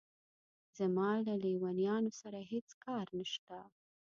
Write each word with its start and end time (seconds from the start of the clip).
زما 0.77 1.09
له 1.25 1.33
لېونیانو 1.43 2.11
سره 2.21 2.39
هېڅ 2.51 2.69
کار 2.85 3.05
نشته. 3.19 3.57